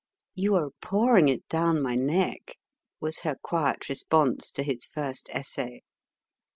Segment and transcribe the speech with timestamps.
[0.33, 2.55] "You are pouring it down my neck,"
[2.99, 5.83] was her quiet response to his first essay.